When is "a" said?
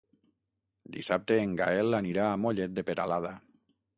2.31-2.41